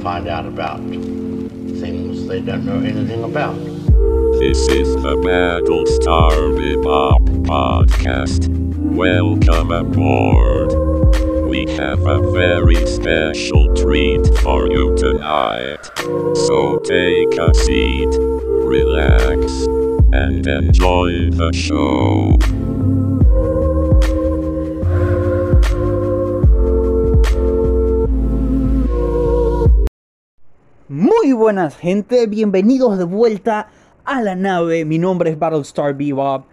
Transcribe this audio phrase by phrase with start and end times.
[0.00, 3.54] find out about things they don't know anything about.
[4.38, 8.48] This is the Battlestar Bebop podcast.
[8.78, 10.70] Welcome aboard.
[11.48, 15.84] We have a very special treat for you tonight.
[16.46, 19.66] So take a seat, relax,
[20.12, 22.38] and enjoy the show.
[31.22, 33.68] Muy buenas gente, bienvenidos de vuelta
[34.06, 34.86] a la nave.
[34.86, 36.46] Mi nombre es Battlestar Bebop.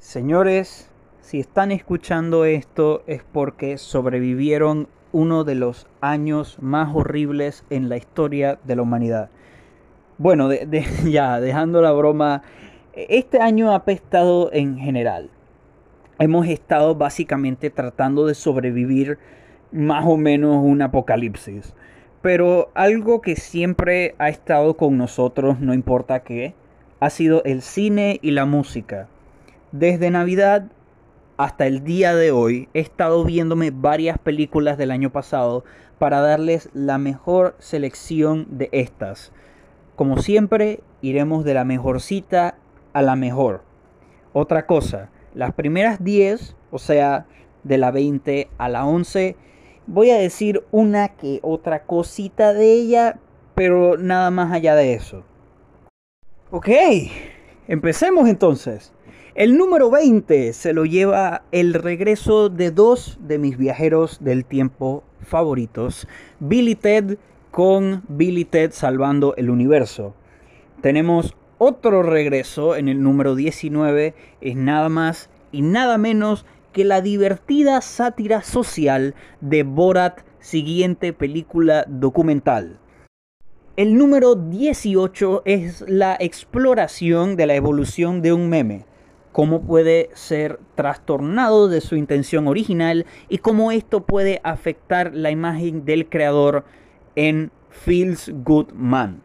[0.00, 0.90] Señores,
[1.20, 7.96] si están escuchando esto es porque sobrevivieron uno de los años más horribles en la
[7.96, 9.30] historia de la humanidad.
[10.18, 10.48] Bueno,
[11.04, 12.42] ya, dejando la broma,
[12.92, 15.30] este año ha apestado en general.
[16.18, 19.18] Hemos estado básicamente tratando de sobrevivir
[19.70, 21.72] más o menos un apocalipsis.
[22.26, 26.54] Pero algo que siempre ha estado con nosotros, no importa qué,
[26.98, 29.06] ha sido el cine y la música.
[29.70, 30.64] Desde Navidad
[31.36, 35.62] hasta el día de hoy he estado viéndome varias películas del año pasado
[36.00, 39.30] para darles la mejor selección de estas.
[39.94, 42.56] Como siempre, iremos de la mejorcita
[42.92, 43.62] a la mejor.
[44.32, 47.26] Otra cosa, las primeras 10, o sea,
[47.62, 49.36] de la 20 a la 11,
[49.86, 53.18] voy a decir una que otra cosita de ella,
[53.54, 55.24] pero nada más allá de eso.
[56.50, 56.68] Ok,
[57.68, 58.92] empecemos entonces.
[59.34, 65.04] El número 20 se lo lleva el regreso de dos de mis viajeros del tiempo
[65.20, 66.08] favoritos,
[66.40, 67.18] Billy Ted
[67.50, 70.14] con Billy Ted salvando el universo.
[70.80, 76.46] Tenemos otro regreso en el número 19, es nada más y nada menos
[76.76, 82.78] que la divertida sátira social de Borat, siguiente película documental.
[83.78, 88.84] El número 18 es la exploración de la evolución de un meme,
[89.32, 95.86] cómo puede ser trastornado de su intención original y cómo esto puede afectar la imagen
[95.86, 96.66] del creador
[97.14, 99.22] en Feels Good Man.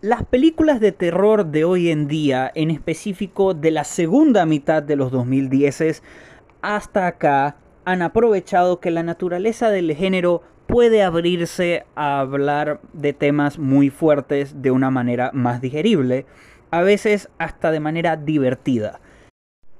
[0.00, 4.96] Las películas de terror de hoy en día, en específico de la segunda mitad de
[4.96, 6.02] los 2010
[6.62, 13.58] hasta acá, han aprovechado que la naturaleza del género puede abrirse a hablar de temas
[13.58, 16.24] muy fuertes de una manera más digerible,
[16.70, 19.00] a veces hasta de manera divertida.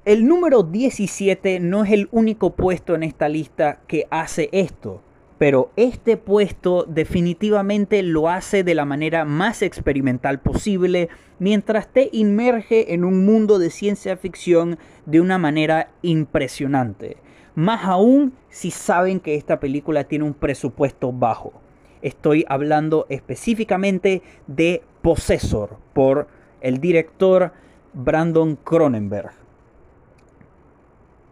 [0.05, 5.01] El número 17 no es el único puesto en esta lista que hace esto,
[5.43, 11.09] pero este puesto definitivamente lo hace de la manera más experimental posible
[11.41, 17.17] mientras te inmerge en un mundo de ciencia ficción de una manera impresionante.
[17.57, 21.55] Más aún si saben que esta película tiene un presupuesto bajo.
[22.03, 26.29] Estoy hablando específicamente de Possessor por
[26.61, 27.51] el director
[27.95, 29.33] Brandon Cronenberg.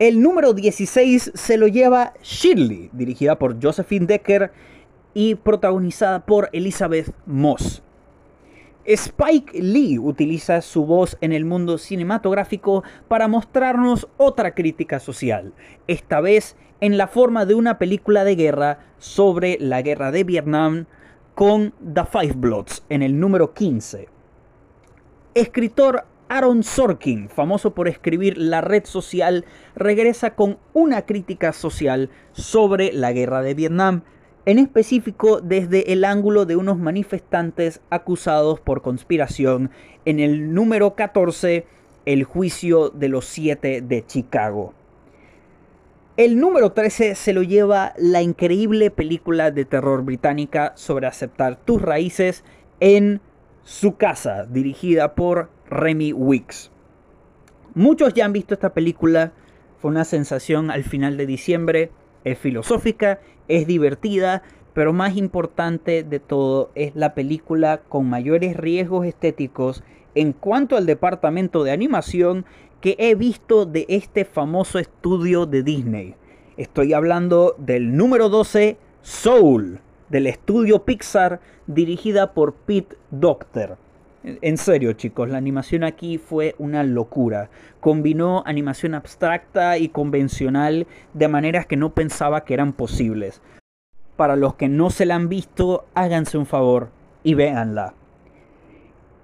[0.01, 4.51] El número 16 se lo lleva Shirley, dirigida por Josephine Decker
[5.13, 7.83] y protagonizada por Elizabeth Moss.
[8.87, 15.53] Spike Lee utiliza su voz en el mundo cinematográfico para mostrarnos otra crítica social,
[15.87, 20.87] esta vez en la forma de una película de guerra sobre la guerra de Vietnam
[21.35, 24.09] con The Five Bloods en el número 15.
[25.35, 32.93] Escritor Aaron Sorkin, famoso por escribir La red social, regresa con una crítica social sobre
[32.93, 34.03] la guerra de Vietnam,
[34.47, 39.73] en específico desde el ángulo de unos manifestantes acusados por conspiración
[40.05, 41.67] en el número 14,
[42.07, 44.73] el juicio de los siete de Chicago.
[46.17, 51.83] El número 13 se lo lleva la increíble película de terror británica sobre aceptar tus
[51.83, 52.45] raíces
[52.79, 53.21] en
[53.71, 56.73] su casa, dirigida por Remy Wicks.
[57.75, 59.33] Muchos ya han visto esta película,
[59.79, 61.93] fue una sensación al final de diciembre,
[62.25, 64.43] es filosófica, es divertida,
[64.75, 69.85] pero más importante de todo es la película con mayores riesgos estéticos
[70.17, 72.47] en cuanto al departamento de animación
[72.81, 76.17] que he visto de este famoso estudio de Disney.
[76.57, 79.79] Estoy hablando del número 12, Soul,
[80.11, 83.79] del estudio Pixar, dirigida por Pete Docter.
[84.23, 87.49] En serio, chicos, la animación aquí fue una locura.
[87.81, 93.41] Combinó animación abstracta y convencional de maneras que no pensaba que eran posibles.
[94.17, 96.91] Para los que no se la han visto, háganse un favor
[97.23, 97.95] y véanla.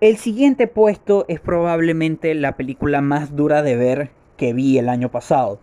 [0.00, 5.10] El siguiente puesto es probablemente la película más dura de ver que vi el año
[5.10, 5.60] pasado.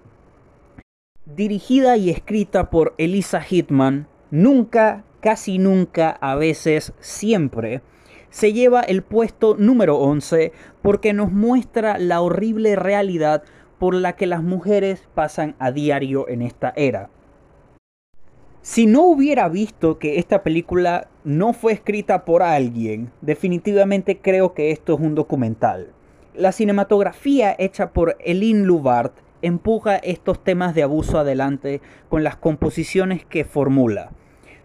[1.25, 7.81] Dirigida y escrita por Elisa Hitman, nunca, casi nunca, a veces, siempre,
[8.29, 13.43] se lleva el puesto número 11 porque nos muestra la horrible realidad
[13.79, 17.09] por la que las mujeres pasan a diario en esta era.
[18.61, 24.71] Si no hubiera visto que esta película no fue escrita por alguien, definitivamente creo que
[24.71, 25.93] esto es un documental.
[26.33, 33.25] La cinematografía hecha por Eline Lubart empuja estos temas de abuso adelante con las composiciones
[33.25, 34.11] que formula.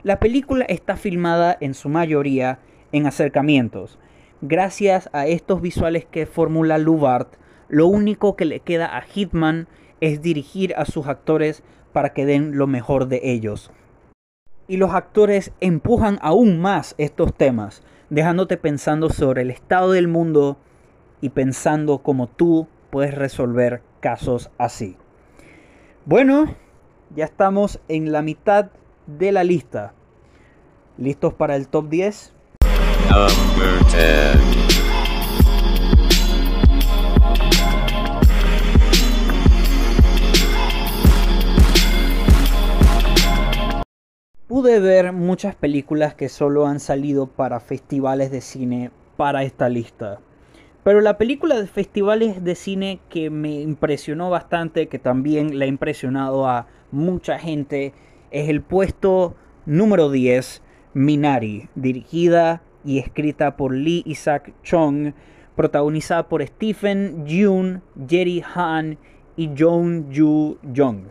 [0.02, 2.60] La película está filmada en su mayoría
[2.92, 3.98] en acercamientos.
[4.40, 7.34] Gracias a estos visuales que formula Lubart,
[7.68, 9.68] lo único que le queda a Hitman
[10.00, 11.62] es dirigir a sus actores
[11.92, 13.72] para que den lo mejor de ellos
[14.68, 20.58] y los actores empujan aún más estos temas, dejándote pensando sobre el estado del mundo
[21.22, 24.96] y pensando cómo tú puedes resolver casos así.
[26.04, 26.54] Bueno,
[27.16, 28.70] ya estamos en la mitad
[29.08, 29.94] de la lista.
[30.98, 32.32] ¿Listos para el top 10?
[44.46, 50.20] Pude ver muchas películas que solo han salido para festivales de cine para esta lista.
[50.84, 55.68] Pero la película de festivales de cine que me impresionó bastante, que también le ha
[55.68, 57.92] impresionado a mucha gente,
[58.30, 59.36] es el puesto
[59.66, 60.62] número 10,
[60.94, 65.12] Minari, dirigida y escrita por Lee Isaac Chung,
[65.56, 68.98] protagonizada por Stephen June, Jerry Han
[69.36, 71.06] y Jong Ju Jong.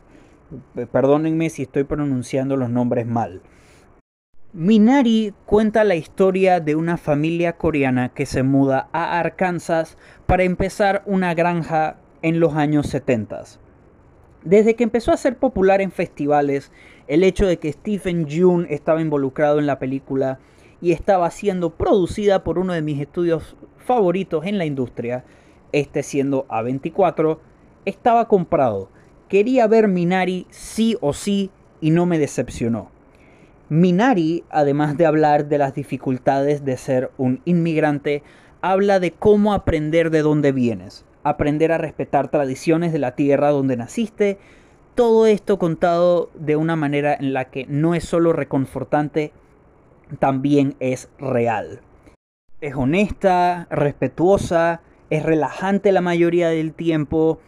[0.91, 3.41] Perdónenme si estoy pronunciando los nombres mal.
[4.53, 11.03] Minari cuenta la historia de una familia coreana que se muda a Arkansas para empezar
[11.05, 13.43] una granja en los años 70.
[14.43, 16.71] Desde que empezó a ser popular en festivales,
[17.07, 20.39] el hecho de que Stephen June estaba involucrado en la película
[20.81, 25.23] y estaba siendo producida por uno de mis estudios favoritos en la industria,
[25.71, 27.39] este siendo A24,
[27.85, 28.89] estaba comprado
[29.29, 31.51] Quería ver Minari sí o sí
[31.81, 32.89] y no me decepcionó.
[33.67, 38.23] Minari, además de hablar de las dificultades de ser un inmigrante,
[38.61, 43.75] habla de cómo aprender de dónde vienes, aprender a respetar tradiciones de la tierra donde
[43.75, 44.37] naciste,
[44.97, 49.31] todo esto contado de una manera en la que no es solo reconfortante,
[50.17, 51.81] también es real.
[52.61, 57.39] Es honesta, respetuosa, es relajante la mayoría del tiempo.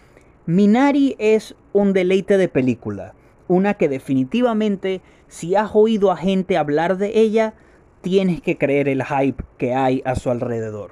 [0.46, 3.16] Minari es un deleite de película.
[3.48, 7.56] Una que definitivamente, si has oído a gente hablar de ella,
[8.01, 10.92] tienes que creer el hype que hay a su alrededor.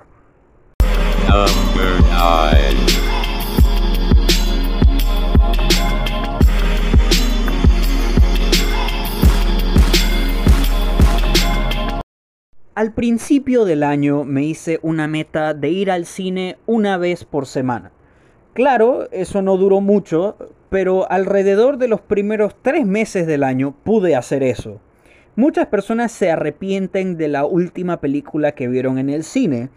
[12.78, 17.48] Al principio del año me hice una meta de ir al cine una vez por
[17.48, 17.92] semana.
[18.54, 20.38] Claro, eso no duró mucho,
[20.70, 24.80] pero alrededor de los primeros tres meses del año pude hacer eso.
[25.36, 29.70] Muchas personas se arrepienten de la última película que vieron en el cine.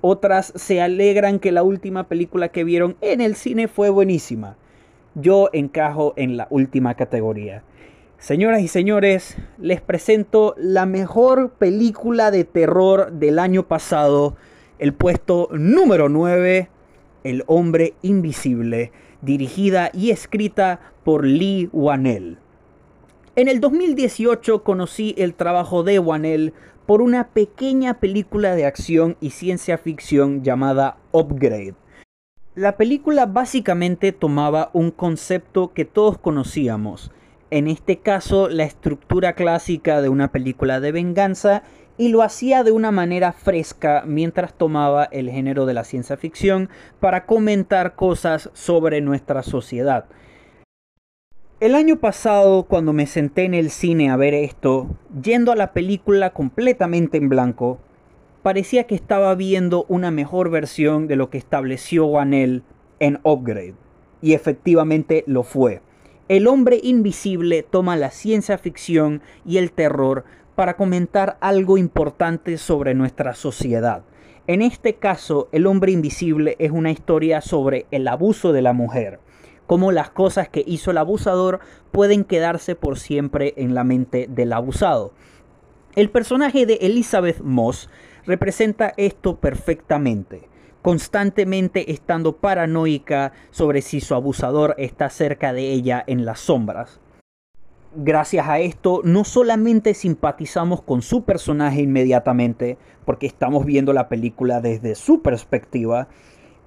[0.00, 4.56] Otras se alegran que la última película que vieron en el cine fue buenísima.
[5.14, 7.62] Yo encajo en la última categoría.
[8.18, 14.36] Señoras y señores, les presento la mejor película de terror del año pasado,
[14.78, 16.68] el puesto número 9
[17.24, 22.38] el hombre invisible, dirigida y escrita por Lee Wanell.
[23.36, 26.54] En el 2018 conocí el trabajo de Wanell
[26.86, 31.74] por una pequeña película de acción y ciencia ficción llamada Upgrade.
[32.54, 37.12] La película básicamente tomaba un concepto que todos conocíamos,
[37.50, 41.62] en este caso la estructura clásica de una película de venganza
[41.96, 46.70] y lo hacía de una manera fresca mientras tomaba el género de la ciencia ficción
[47.00, 50.06] para comentar cosas sobre nuestra sociedad.
[51.60, 54.86] El año pasado, cuando me senté en el cine a ver esto,
[55.20, 57.80] yendo a la película completamente en blanco,
[58.42, 62.62] parecía que estaba viendo una mejor versión de lo que estableció Wanell
[63.00, 63.74] en Upgrade.
[64.22, 65.80] Y efectivamente lo fue.
[66.28, 70.24] El hombre invisible toma la ciencia ficción y el terror
[70.56, 74.02] para comentar algo importante sobre nuestra sociedad.
[74.46, 79.20] En este caso, El hombre invisible es una historia sobre el abuso de la mujer,
[79.66, 81.60] cómo las cosas que hizo el abusador
[81.92, 85.14] pueden quedarse por siempre en la mente del abusado.
[85.94, 87.88] El personaje de Elizabeth Moss
[88.26, 90.48] representa esto perfectamente,
[90.82, 97.00] constantemente estando paranoica sobre si su abusador está cerca de ella en las sombras
[97.94, 104.60] Gracias a esto, no solamente simpatizamos con su personaje inmediatamente, porque estamos viendo la película
[104.60, 106.06] desde su perspectiva,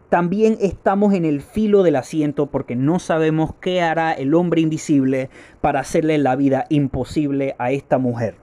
[0.10, 5.30] también estamos en el filo del asiento porque no sabemos qué hará el hombre invisible
[5.62, 8.41] para hacerle la vida imposible a esta mujer.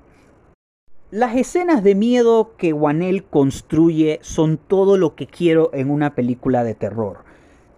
[1.10, 6.64] Las escenas de miedo que Wanel construye son todo lo que quiero en una película
[6.64, 7.28] de terror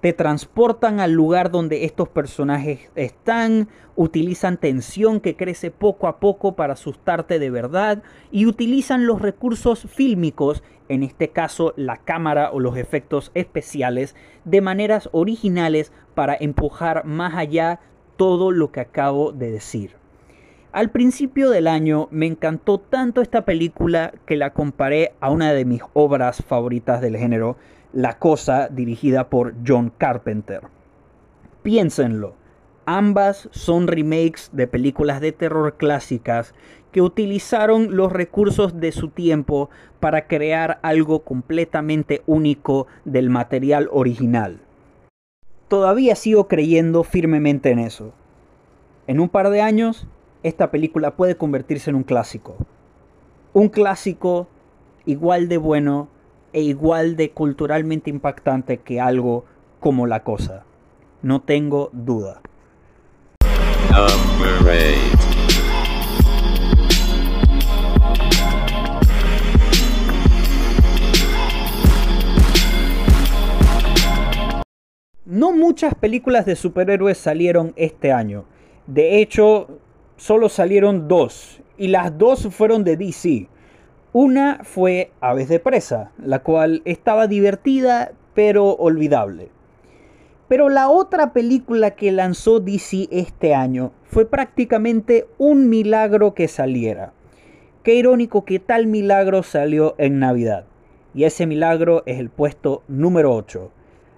[0.00, 6.56] te transportan al lugar donde estos personajes están, utilizan tensión que crece poco a poco
[6.56, 12.60] para asustarte de verdad y utilizan los recursos fílmicos, en este caso la cámara o
[12.60, 17.80] los efectos especiales, de maneras originales para empujar más allá
[18.16, 19.99] todo lo que acabo de decir.
[20.72, 25.64] Al principio del año me encantó tanto esta película que la comparé a una de
[25.64, 27.56] mis obras favoritas del género,
[27.92, 30.60] la Cosa, dirigida por John Carpenter.
[31.64, 32.34] Piénsenlo,
[32.86, 36.54] ambas son remakes de películas de terror clásicas
[36.92, 44.60] que utilizaron los recursos de su tiempo para crear algo completamente único del material original.
[45.66, 48.12] Todavía sigo creyendo firmemente en eso.
[49.08, 50.06] En un par de años,
[50.42, 52.56] esta película puede convertirse en un clásico.
[53.52, 54.48] Un clásico
[55.04, 56.08] igual de bueno
[56.52, 59.44] e igual de culturalmente impactante que algo
[59.80, 60.64] como la cosa.
[61.22, 62.40] No tengo duda.
[75.24, 78.44] No muchas películas de superhéroes salieron este año.
[78.86, 79.68] De hecho,
[80.20, 81.62] solo salieron dos.
[81.78, 83.48] Y las dos fueron de DC.
[84.12, 89.48] Una fue Aves de Presa, la cual estaba divertida pero olvidable.
[90.46, 97.14] Pero la otra película que lanzó DC este año fue prácticamente un milagro que saliera.
[97.82, 100.66] Qué irónico que tal milagro salió en Navidad.
[101.14, 103.70] Y ese milagro es el puesto número 8.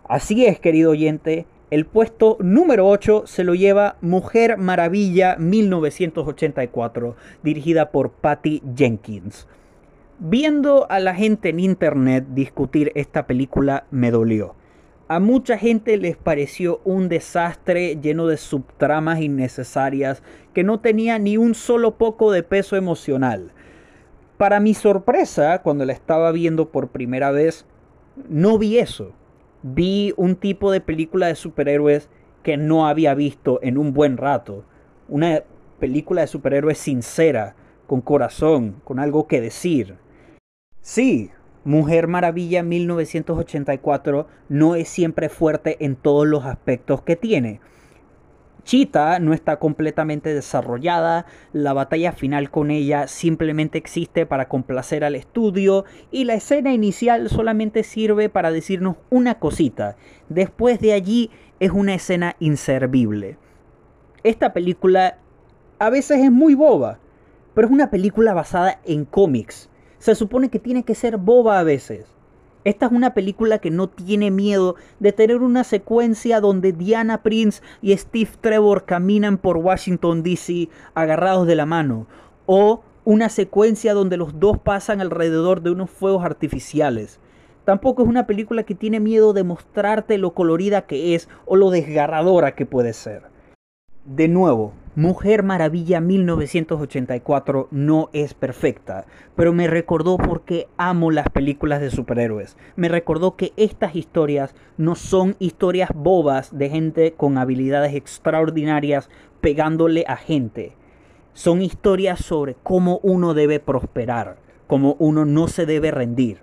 [0.08, 7.90] Así es, querido oyente, el puesto número 8 se lo lleva Mujer Maravilla 1984, dirigida
[7.90, 9.48] por Patty Jenkins.
[10.18, 14.54] Viendo a la gente en internet discutir esta película me dolió.
[15.08, 21.38] A mucha gente les pareció un desastre lleno de subtramas innecesarias que no tenía ni
[21.38, 23.50] un solo poco de peso emocional.
[24.36, 27.64] Para mi sorpresa, cuando la estaba viendo por primera vez,
[28.28, 29.14] no vi eso.
[29.62, 32.08] Vi un tipo de película de superhéroes
[32.42, 34.64] que no había visto en un buen rato.
[35.08, 35.42] Una
[35.78, 37.54] película de superhéroes sincera,
[37.86, 39.96] con corazón, con algo que decir.
[40.80, 41.30] Sí,
[41.64, 47.60] Mujer Maravilla 1984 no es siempre fuerte en todos los aspectos que tiene.
[48.64, 55.14] Cheetah no está completamente desarrollada, la batalla final con ella simplemente existe para complacer al
[55.14, 59.96] estudio y la escena inicial solamente sirve para decirnos una cosita.
[60.28, 63.36] Después de allí es una escena inservible.
[64.22, 65.18] Esta película
[65.78, 66.98] a veces es muy boba,
[67.54, 69.68] pero es una película basada en cómics
[70.02, 72.06] se supone que tiene que ser boba a veces.
[72.64, 77.60] Esta es una película que no tiene miedo de tener una secuencia donde Diana Prince
[77.80, 80.68] y Steve Trevor caminan por Washington, D.C.
[80.94, 82.06] agarrados de la mano.
[82.46, 87.18] O una secuencia donde los dos pasan alrededor de unos fuegos artificiales.
[87.64, 91.70] Tampoco es una película que tiene miedo de mostrarte lo colorida que es o lo
[91.70, 93.22] desgarradora que puede ser.
[94.04, 101.80] De nuevo, Mujer Maravilla 1984 no es perfecta, pero me recordó porque amo las películas
[101.80, 102.58] de superhéroes.
[102.76, 109.08] Me recordó que estas historias no son historias bobas de gente con habilidades extraordinarias
[109.40, 110.76] pegándole a gente.
[111.32, 116.40] Son historias sobre cómo uno debe prosperar, cómo uno no se debe rendir.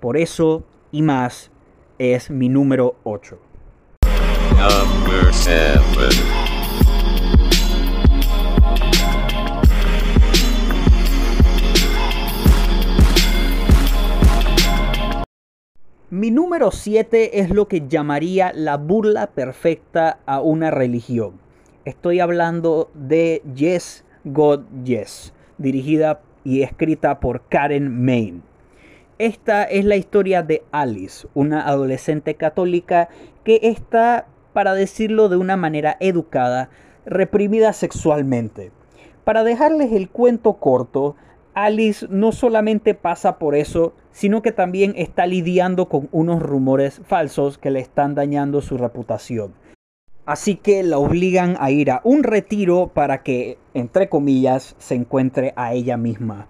[0.00, 1.52] Por eso y más
[1.98, 3.38] es mi número 8.
[16.14, 21.40] Mi número 7 es lo que llamaría la burla perfecta a una religión.
[21.84, 28.44] Estoy hablando de Yes, God, Yes, dirigida y escrita por Karen Main.
[29.18, 33.08] Esta es la historia de Alice, una adolescente católica
[33.42, 36.70] que está, para decirlo de una manera educada,
[37.06, 38.70] reprimida sexualmente.
[39.24, 41.16] Para dejarles el cuento corto,
[41.54, 47.58] Alice no solamente pasa por eso, sino que también está lidiando con unos rumores falsos
[47.58, 49.54] que le están dañando su reputación.
[50.26, 55.52] Así que la obligan a ir a un retiro para que, entre comillas, se encuentre
[55.54, 56.48] a ella misma.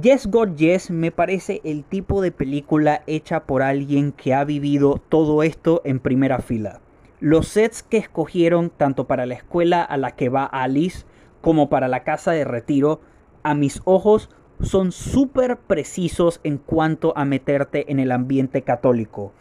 [0.00, 5.00] Yes God Yes me parece el tipo de película hecha por alguien que ha vivido
[5.08, 6.80] todo esto en primera fila.
[7.20, 11.04] Los sets que escogieron tanto para la escuela a la que va Alice
[11.40, 13.00] como para la casa de retiro,
[13.44, 14.28] a mis ojos
[14.60, 19.32] son súper precisos en cuanto a meterte en el ambiente católico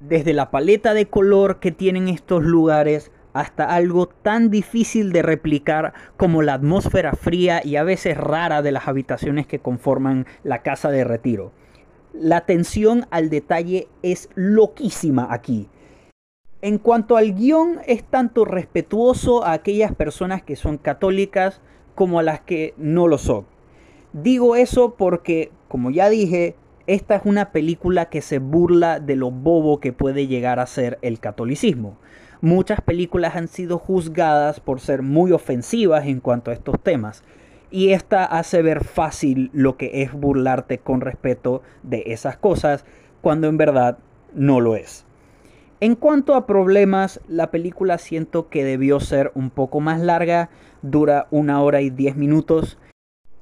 [0.00, 5.92] desde la paleta de color que tienen estos lugares hasta algo tan difícil de replicar
[6.16, 10.90] como la atmósfera fría y a veces rara de las habitaciones que conforman la casa
[10.90, 11.52] de retiro.
[12.12, 15.68] La atención al detalle es loquísima aquí.
[16.62, 21.60] En cuanto al guion, es tanto respetuoso a aquellas personas que son católicas
[22.00, 23.44] como a las que no lo son.
[24.14, 29.30] Digo eso porque, como ya dije, esta es una película que se burla de lo
[29.30, 31.98] bobo que puede llegar a ser el catolicismo.
[32.40, 37.22] Muchas películas han sido juzgadas por ser muy ofensivas en cuanto a estos temas.
[37.70, 42.86] Y esta hace ver fácil lo que es burlarte con respeto de esas cosas,
[43.20, 43.98] cuando en verdad
[44.32, 45.04] no lo es.
[45.82, 50.50] En cuanto a problemas, la película siento que debió ser un poco más larga,
[50.82, 52.78] dura una hora y diez minutos,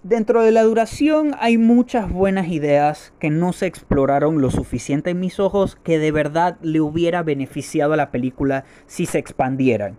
[0.04, 5.18] Dentro de la duración hay muchas buenas ideas que no se exploraron lo suficiente en
[5.18, 9.99] mis ojos que de verdad le hubiera beneficiado a la película si se expandieran.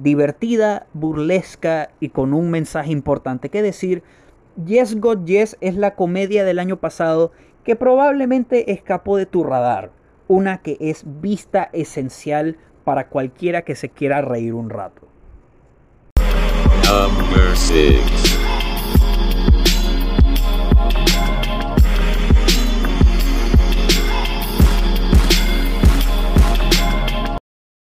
[0.00, 4.02] Divertida, burlesca y con un mensaje importante que decir,
[4.66, 7.32] Yes God Yes es la comedia del año pasado
[7.64, 9.92] que probablemente escapó de tu radar,
[10.28, 15.09] una que es vista esencial para cualquiera que se quiera reír un rato.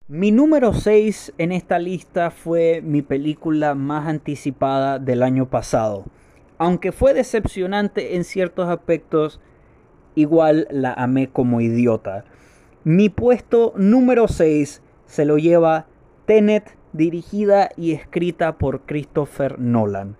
[0.07, 6.05] Mi número 6 en esta lista fue mi película más anticipada del año pasado.
[6.59, 9.41] Aunque fue decepcionante en ciertos aspectos,
[10.15, 12.25] igual la amé como idiota.
[12.85, 15.87] Mi puesto número 6 se lo lleva
[16.25, 20.16] Tenet, dirigida y escrita por Christopher Nolan.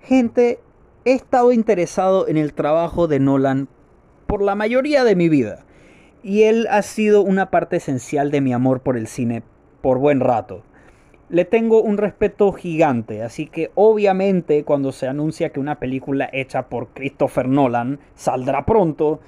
[0.00, 0.60] Gente,
[1.04, 3.68] he estado interesado en el trabajo de Nolan
[4.26, 5.64] por la mayoría de mi vida
[6.22, 9.42] y él ha sido una parte esencial de mi amor por el cine
[9.82, 10.62] por buen rato.
[11.28, 16.68] Le tengo un respeto gigante, así que obviamente cuando se anuncia que una película hecha
[16.68, 19.20] por Christopher Nolan saldrá pronto,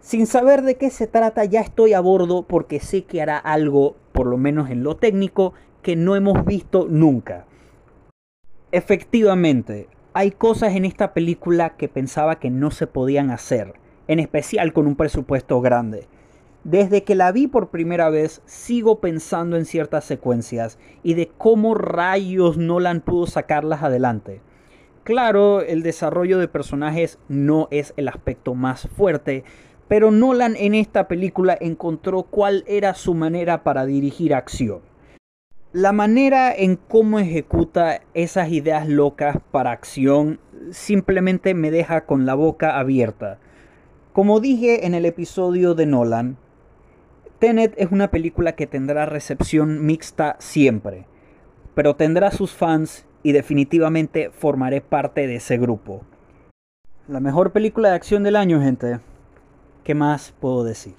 [0.00, 3.96] sin saber de qué se trata ya estoy a bordo porque sé que hará algo,
[4.12, 7.46] por lo menos en lo técnico, que no hemos visto nunca.
[8.72, 13.74] Efectivamente, hay cosas en esta película que pensaba que no se podían hacer,
[14.08, 16.08] en especial con un presupuesto grande.
[16.64, 21.74] Desde que la vi por primera vez, sigo pensando en ciertas secuencias y de cómo
[21.74, 24.42] rayos Nolan pudo sacarlas adelante.
[25.04, 29.44] Claro, el desarrollo de personajes no es el aspecto más fuerte,
[29.88, 34.89] pero Nolan en esta película encontró cuál era su manera para dirigir acción.
[35.72, 40.40] La manera en cómo ejecuta esas ideas locas para acción
[40.72, 43.38] simplemente me deja con la boca abierta.
[44.12, 46.38] Como dije en el episodio de Nolan,
[47.38, 51.06] Tenet es una película que tendrá recepción mixta siempre,
[51.76, 56.02] pero tendrá sus fans y definitivamente formaré parte de ese grupo.
[57.06, 58.98] La mejor película de acción del año, gente.
[59.84, 60.96] ¿Qué más puedo decir?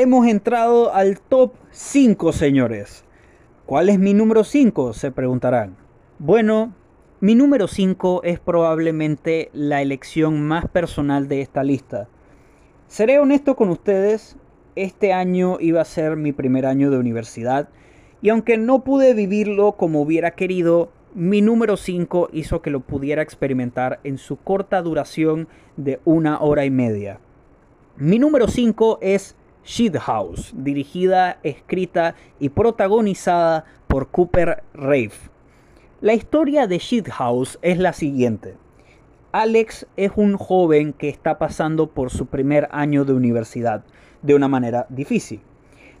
[0.00, 3.04] Hemos entrado al top 5, señores.
[3.66, 4.92] ¿Cuál es mi número 5?
[4.92, 5.74] Se preguntarán.
[6.20, 6.72] Bueno,
[7.18, 12.06] mi número 5 es probablemente la elección más personal de esta lista.
[12.86, 14.36] Seré honesto con ustedes,
[14.76, 17.68] este año iba a ser mi primer año de universidad
[18.22, 23.22] y aunque no pude vivirlo como hubiera querido, mi número 5 hizo que lo pudiera
[23.22, 27.18] experimentar en su corta duración de una hora y media.
[27.96, 29.34] Mi número 5 es
[30.00, 35.30] House, dirigida, escrita y protagonizada por Cooper Rafe.
[36.00, 38.56] La historia de House es la siguiente.
[39.30, 43.84] Alex es un joven que está pasando por su primer año de universidad
[44.22, 45.42] de una manera difícil.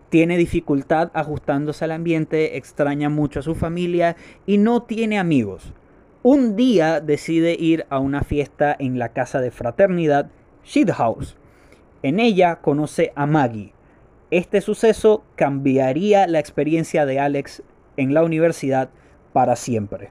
[0.08, 5.74] Tiene dificultad ajustándose al ambiente, extraña mucho a su familia y no tiene amigos.
[6.22, 10.30] Un día decide ir a una fiesta en la casa de fraternidad
[10.94, 11.36] House
[12.02, 13.72] en ella conoce a Maggie.
[14.30, 17.62] Este suceso cambiaría la experiencia de Alex
[17.96, 18.90] en la universidad
[19.32, 20.10] para siempre.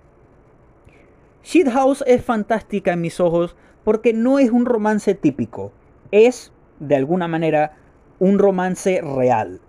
[1.43, 5.71] Shithouse es fantástica en mis ojos porque no es un romance típico,
[6.12, 7.78] es, de alguna manera,
[8.19, 9.62] un romance real.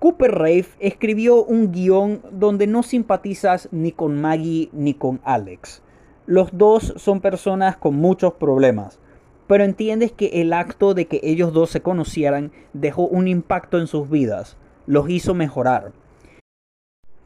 [0.00, 5.82] Cooper Rafe escribió un guion donde no simpatizas ni con Maggie ni con Alex.
[6.26, 8.98] Los dos son personas con muchos problemas,
[9.46, 13.86] pero entiendes que el acto de que ellos dos se conocieran dejó un impacto en
[13.86, 15.92] sus vidas, los hizo mejorar.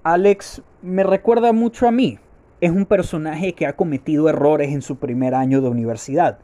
[0.02, 2.18] Alex me recuerda mucho a mí.
[2.60, 6.38] Es un personaje que ha cometido errores en su primer año de universidad.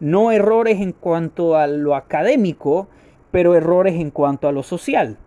[0.00, 2.88] No errores en cuanto a lo académico,
[3.30, 5.18] pero errores en cuanto a lo social.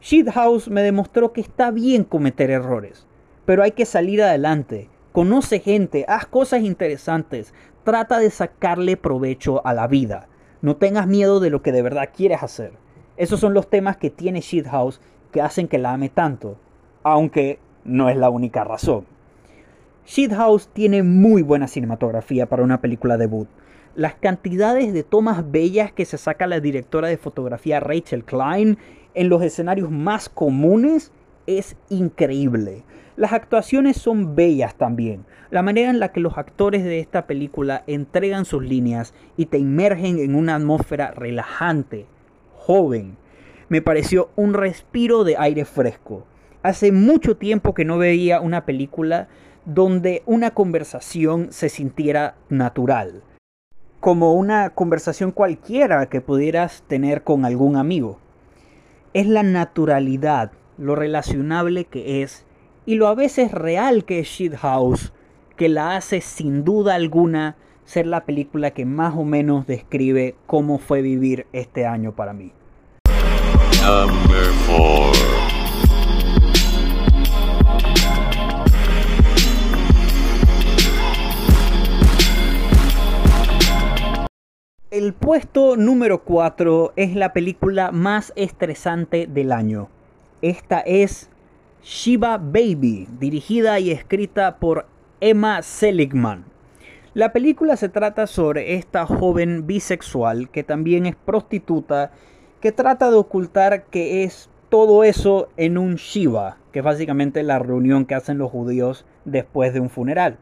[0.00, 3.06] Shithouse me demostró que está bien cometer errores,
[3.46, 4.90] pero hay que salir adelante.
[5.12, 10.28] Conoce gente, haz cosas interesantes, trata de sacarle provecho a la vida.
[10.62, 12.72] No tengas miedo de lo que de verdad quieres hacer.
[13.16, 16.56] Esos son los temas que tiene Shithouse que hacen que la ame tanto,
[17.02, 19.06] aunque no es la única razón.
[20.06, 23.48] Shithouse tiene muy buena cinematografía para una película debut.
[23.94, 28.78] Las cantidades de tomas bellas que se saca la directora de fotografía Rachel Klein
[29.14, 31.12] en los escenarios más comunes
[31.46, 32.84] es increíble.
[33.16, 35.24] Las actuaciones son bellas también.
[35.50, 39.58] La manera en la que los actores de esta película entregan sus líneas y te
[39.58, 42.06] inmergen en una atmósfera relajante,
[42.56, 43.16] joven,
[43.68, 46.26] me pareció un respiro de aire fresco.
[46.62, 49.28] Hace mucho tiempo que no veía una película
[49.64, 53.22] donde una conversación se sintiera natural,
[54.00, 58.18] como una conversación cualquiera que pudieras tener con algún amigo
[59.14, 62.46] es la naturalidad, lo relacionable que es
[62.86, 65.12] y lo a veces real que es Shithouse,
[65.56, 70.78] que la hace sin duda alguna ser la película que más o menos describe cómo
[70.78, 72.52] fue vivir este año para mí.
[84.90, 89.88] El puesto número 4 es la película más estresante del año.
[90.44, 91.30] Esta es
[91.82, 94.84] Shiva Baby, dirigida y escrita por
[95.22, 96.44] Emma Seligman.
[97.14, 102.10] La película se trata sobre esta joven bisexual que también es prostituta,
[102.60, 107.58] que trata de ocultar que es todo eso en un Shiva, que es básicamente la
[107.58, 110.36] reunión que hacen los judíos después de un funeral.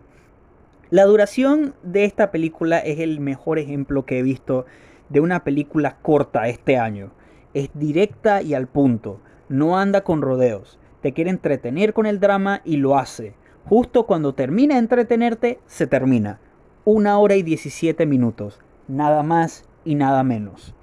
[0.91, 4.67] La duración de esta película es el mejor ejemplo que he visto
[5.11, 7.13] de una película corta este año.
[7.55, 9.21] Es directa y al punto,
[9.53, 13.35] no anda con rodeos, te quiere entretener con el drama y lo hace.
[13.65, 16.41] Justo cuando termina de entretenerte, se termina.
[16.85, 20.75] Una hora y 17 minutos, nada más y nada menos.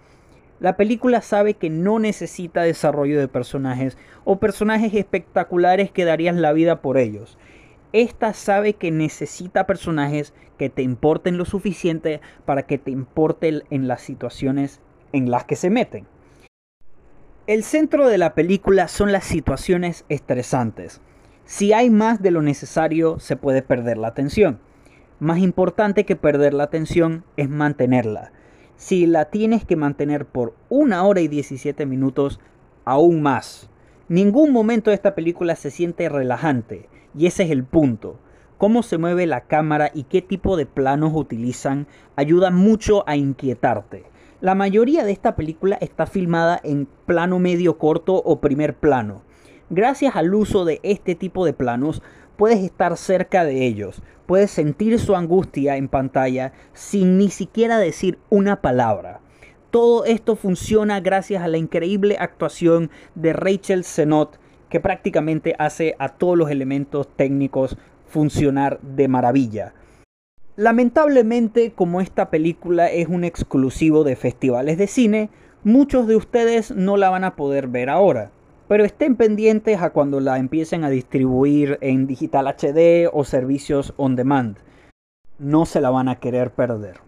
[0.60, 6.54] La película sabe que no necesita desarrollo de personajes o personajes espectaculares que darías la
[6.54, 7.38] vida por ellos
[7.92, 13.88] esta sabe que necesita personajes que te importen lo suficiente para que te importen en
[13.88, 14.80] las situaciones
[15.12, 16.06] en las que se meten.
[17.50, 21.02] El centro de la película son las situaciones estresantes.
[21.46, 24.60] Si hay más de lo necesario, se puede perder la atención.
[25.20, 28.32] Más importante que perder la atención es mantenerla.
[28.76, 32.40] Si la tienes que mantener por una hora y 17 minutos,
[32.86, 33.72] aún más.
[34.10, 38.20] Ningún momento de esta película se siente relajante y ese es el punto.
[38.60, 44.06] Cómo se mueve la cámara y qué tipo de planos utilizan ayuda mucho a inquietarte.
[44.42, 49.22] La mayoría de esta película está filmada en plano medio corto o primer plano.
[49.70, 52.02] Gracias al uso de este tipo de planos,
[52.38, 58.18] puedes estar cerca de ellos, puedes sentir su angustia en pantalla sin ni siquiera decir
[58.30, 59.20] una palabra.
[59.72, 66.10] Todo esto funciona gracias a la increíble actuación de Rachel Zenot que prácticamente hace a
[66.10, 69.74] todos los elementos técnicos funcionar de maravilla.
[70.60, 75.30] Lamentablemente, como esta película es un exclusivo de festivales de cine,
[75.64, 78.32] muchos de ustedes no la van a poder ver ahora.
[78.68, 84.18] Pero estén pendientes a cuando la empiecen a distribuir en digital HD o servicios on
[84.18, 84.58] demand.
[85.38, 87.00] No se la van a querer perder.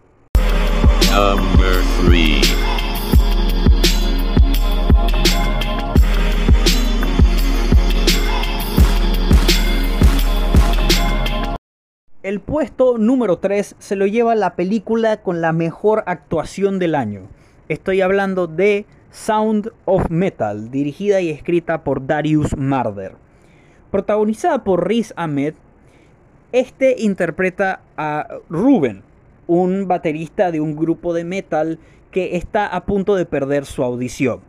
[12.22, 17.22] El puesto número 3 se lo lleva la película con la mejor actuación del año.
[17.68, 23.16] Estoy hablando de Sound of Metal, dirigida y escrita por Darius Marder.
[23.90, 25.54] Protagonizada por Riz Ahmed,
[26.52, 29.02] este interpreta a Ruben,
[29.48, 31.80] un baterista de un grupo de metal
[32.12, 34.42] que está a punto de perder su audición.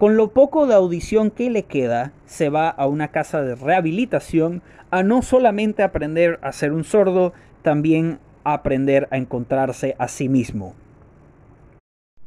[0.00, 4.62] Con lo poco de audición que le queda, se va a una casa de rehabilitación
[4.90, 10.30] a no solamente aprender a ser un sordo, también a aprender a encontrarse a sí
[10.30, 10.74] mismo.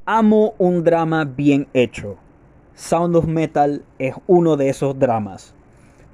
[0.06, 2.18] Amo un drama bien hecho.
[2.76, 5.56] Sound of Metal es uno de esos dramas.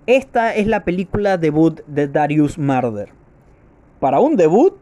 [0.05, 3.09] Esta es la película debut de Darius Marder.
[3.99, 4.77] Para un debut,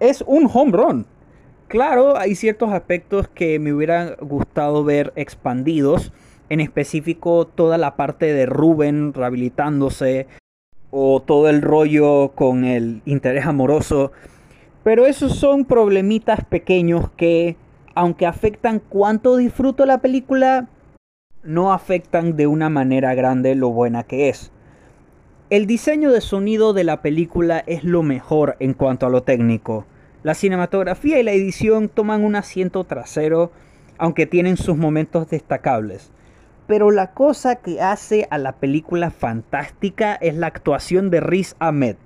[0.00, 1.06] es un home run.
[1.68, 6.12] Claro, hay ciertos aspectos que me hubieran gustado ver expandidos,
[6.48, 10.26] en específico toda la parte de Ruben rehabilitándose
[10.90, 14.12] o todo el rollo con el interés amoroso,
[14.84, 17.56] pero esos son problemitas pequeños que,
[17.94, 20.68] aunque afectan cuánto disfruto la película,
[21.42, 24.52] no afectan de una manera grande lo buena que es.
[25.50, 29.86] El diseño de sonido de la película es lo mejor en cuanto a lo técnico.
[30.24, 33.52] La cinematografía y la edición toman un asiento trasero,
[33.98, 36.10] aunque tienen sus momentos destacables.
[36.66, 41.96] Pero la cosa que hace a la película fantástica es la actuación de Riz Ahmed.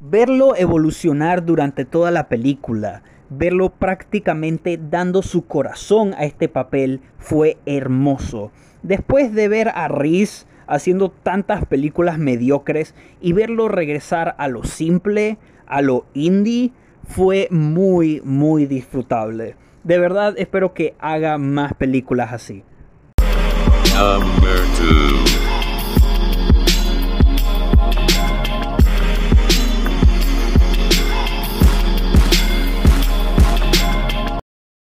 [0.00, 7.58] Verlo evolucionar durante toda la película, verlo prácticamente dando su corazón a este papel fue
[7.66, 8.52] hermoso.
[8.82, 15.36] Después de ver a Riz haciendo tantas películas mediocres y verlo regresar a lo simple,
[15.66, 16.72] a lo indie,
[17.06, 19.56] fue muy, muy disfrutable.
[19.82, 22.64] De verdad espero que haga más películas así.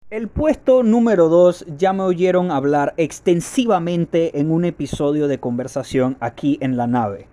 [0.10, 6.58] El puesto número 2 ya me oyeron hablar extensivamente en un episodio de conversación aquí
[6.62, 7.28] en la nave.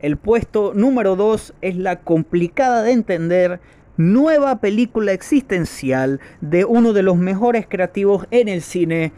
[0.00, 3.60] El puesto número 2 es la complicada de entender
[3.96, 9.12] nueva película existencial de uno de los mejores creativos en el cine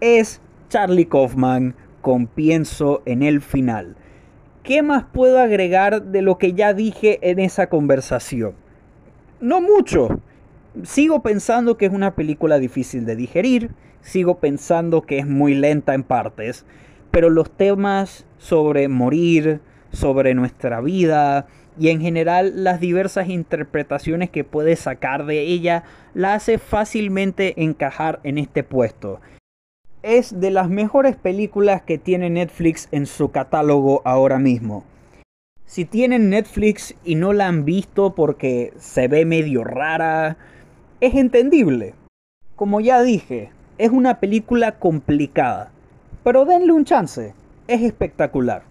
[0.00, 3.96] es Charlie Kaufman con Pienso en el final.
[4.62, 8.54] ¿Qué más puedo agregar de lo que ya dije en esa conversación?
[9.40, 10.20] No mucho.
[10.82, 15.94] Sigo pensando que es una película difícil de digerir, sigo pensando que es muy lenta
[15.94, 16.66] en partes,
[17.10, 19.60] pero los temas sobre morir,
[19.90, 21.46] sobre nuestra vida,
[21.78, 25.84] y en general las diversas interpretaciones que puede sacar de ella
[26.14, 29.20] la hace fácilmente encajar en este puesto.
[30.02, 34.84] Es de las mejores películas que tiene Netflix en su catálogo ahora mismo.
[35.64, 40.36] Si tienen Netflix y no la han visto porque se ve medio rara,
[41.00, 41.94] es entendible.
[42.54, 45.70] Como ya dije, es una película complicada,
[46.22, 47.34] pero denle un chance,
[47.66, 48.62] es espectacular.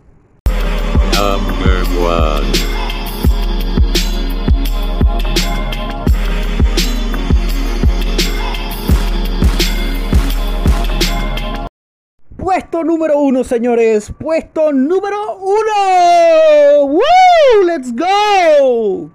[12.76, 14.12] Puesto número uno, señores.
[14.20, 16.88] Puesto número uno.
[16.88, 17.66] ¡Woo!
[17.66, 19.10] ¡Let's go!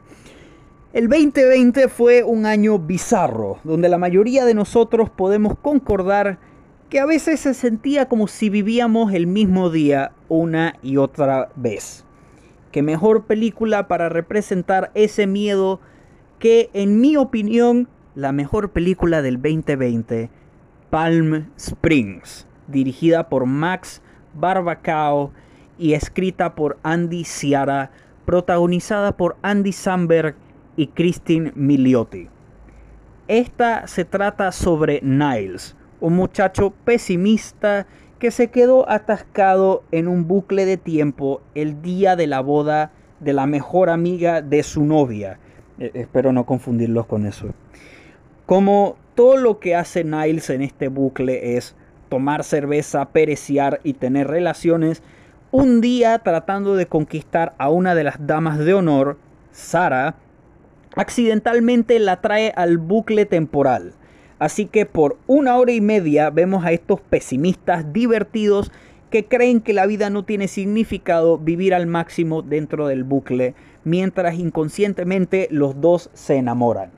[0.94, 6.38] El 2020 fue un año bizarro, donde la mayoría de nosotros podemos concordar
[6.88, 12.06] que a veces se sentía como si vivíamos el mismo día una y otra vez.
[12.72, 15.80] Qué mejor película para representar ese miedo
[16.38, 20.30] que, en mi opinión, la mejor película del 2020,
[20.88, 24.02] Palm Springs dirigida por Max
[24.34, 25.32] Barbacao
[25.78, 27.90] y escrita por Andy Ciara,
[28.26, 30.34] protagonizada por Andy Samberg
[30.76, 32.28] y Christine Miliotti.
[33.28, 37.86] Esta se trata sobre Niles, un muchacho pesimista
[38.18, 43.32] que se quedó atascado en un bucle de tiempo el día de la boda de
[43.32, 45.38] la mejor amiga de su novia.
[45.78, 47.54] Eh, espero no confundirlos con eso.
[48.46, 51.76] Como todo lo que hace Niles en este bucle es
[52.10, 55.02] tomar cerveza, pereciar y tener relaciones,
[55.50, 59.16] un día tratando de conquistar a una de las damas de honor,
[59.50, 60.16] Sara,
[60.94, 63.94] accidentalmente la trae al bucle temporal.
[64.38, 68.70] Así que por una hora y media vemos a estos pesimistas divertidos
[69.10, 74.36] que creen que la vida no tiene significado vivir al máximo dentro del bucle, mientras
[74.36, 76.90] inconscientemente los dos se enamoran.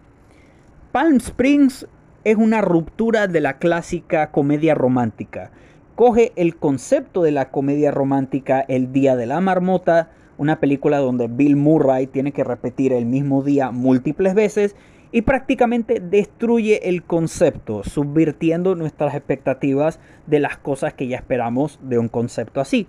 [0.92, 1.86] Palm Springs
[2.24, 5.50] es una ruptura de la clásica comedia romántica.
[5.96, 11.26] Coge el concepto de la comedia romántica El Día de la Marmota, una película donde
[11.26, 14.76] Bill Murray tiene que repetir el mismo día múltiples veces
[15.10, 21.98] y prácticamente destruye el concepto, subvirtiendo nuestras expectativas de las cosas que ya esperamos de
[21.98, 22.86] un concepto así.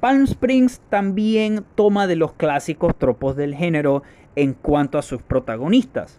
[0.00, 4.02] Palm Springs también toma de los clásicos tropos del género
[4.36, 6.18] en cuanto a sus protagonistas.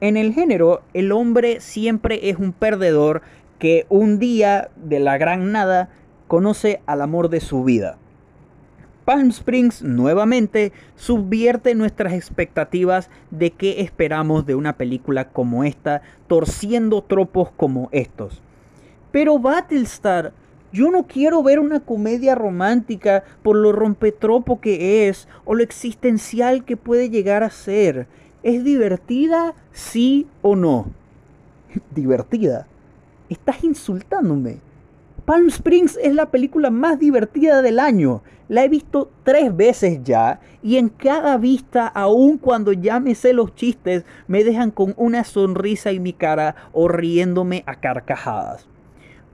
[0.00, 3.22] En el género, el hombre siempre es un perdedor
[3.58, 5.88] que un día de la gran nada
[6.26, 7.96] conoce al amor de su vida.
[9.04, 17.02] Palm Springs nuevamente subvierte nuestras expectativas de qué esperamos de una película como esta, torciendo
[17.02, 18.40] tropos como estos.
[19.12, 20.32] Pero Battlestar,
[20.72, 26.64] yo no quiero ver una comedia romántica por lo rompetropo que es o lo existencial
[26.64, 28.08] que puede llegar a ser.
[28.44, 30.92] ¿Es divertida, sí o no?
[31.94, 32.66] ¿Divertida?
[33.30, 34.58] Estás insultándome.
[35.24, 38.22] Palm Springs es la película más divertida del año.
[38.48, 43.32] La he visto tres veces ya y en cada vista, aun cuando ya me sé
[43.32, 48.68] los chistes, me dejan con una sonrisa en mi cara o riéndome a carcajadas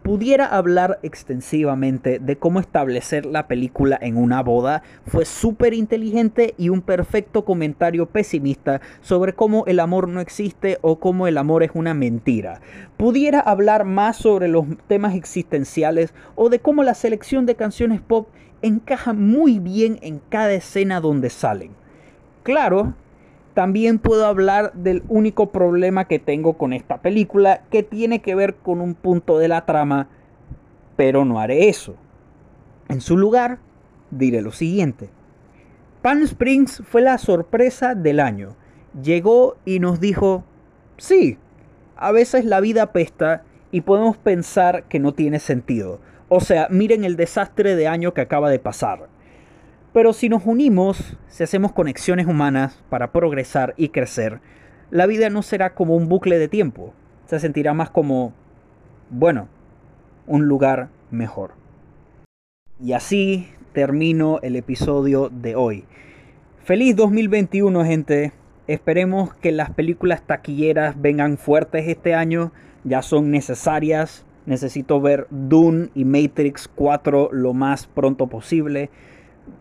[0.03, 6.69] pudiera hablar extensivamente de cómo establecer la película en una boda, fue súper inteligente y
[6.69, 11.71] un perfecto comentario pesimista sobre cómo el amor no existe o cómo el amor es
[11.75, 12.61] una mentira.
[12.97, 18.29] Pudiera hablar más sobre los temas existenciales o de cómo la selección de canciones pop
[18.63, 21.73] encaja muy bien en cada escena donde salen.
[22.43, 22.95] Claro,
[23.55, 28.55] también puedo hablar del único problema que tengo con esta película, que tiene que ver
[28.55, 30.09] con un punto de la trama,
[30.97, 31.97] pero no haré eso.
[32.89, 33.59] En su lugar,
[34.11, 35.11] diré lo siguiente.
[36.03, 38.57] Palm Springs fue la sorpresa del año.
[39.03, 40.45] Llegó y nos dijo,
[40.97, 41.39] sí,
[41.97, 46.01] a veces la vida pesta y podemos pensar que no tiene sentido.
[46.29, 49.09] O sea, miren el desastre de año que acaba de pasar.
[49.93, 54.41] Pero si nos unimos, si hacemos conexiones humanas para progresar y crecer,
[54.91, 56.95] la vida no será como un bucle de tiempo,
[57.27, 58.33] se sentirá más como,
[59.11, 59.49] bueno,
[60.29, 61.55] un lugar mejor.
[62.81, 65.85] Y así termino el episodio de hoy.
[66.63, 68.33] Feliz 2021 gente.
[68.69, 72.53] Esperemos que las películas taquilleras vengan fuertes este año.
[72.85, 74.25] Ya son necesarias.
[74.47, 78.91] Necesito ver Dune y Matrix 4 lo más pronto posible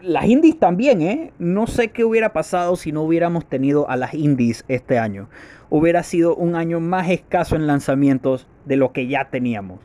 [0.02, 1.34] las indies también, ¿eh?
[1.39, 5.30] No sé qué hubiera pasado si no hubiéramos tenido a las indies este año.
[5.70, 9.80] Hubiera sido un año más escaso en lanzamientos de lo que ya teníamos.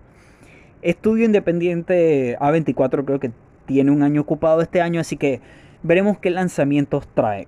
[0.83, 3.33] Estudio Independiente A24 creo que
[3.67, 5.41] tiene un año ocupado este año, así que
[5.83, 7.47] veremos qué lanzamientos trae.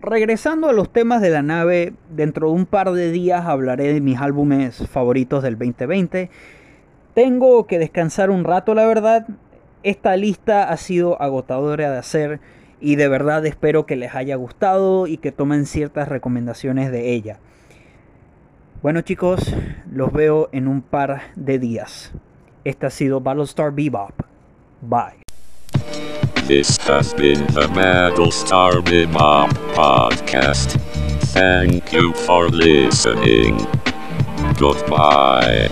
[0.00, 4.00] Regresando a los temas de la nave, dentro de un par de días hablaré de
[4.00, 6.30] mis álbumes favoritos del 2020.
[7.14, 9.26] Tengo que descansar un rato, la verdad.
[9.82, 12.40] Esta lista ha sido agotadora de hacer
[12.80, 17.38] y de verdad espero que les haya gustado y que tomen ciertas recomendaciones de ella.
[18.82, 19.54] Bueno chicos,
[19.90, 22.12] los veo en un par de días.
[22.64, 24.12] Este ha sido Battlestar Bebop.
[24.80, 25.22] Bye.
[26.46, 30.76] This has been the Battlestar Bebop podcast.
[31.32, 33.58] Thank you for listening.
[34.58, 35.68] Goodbye.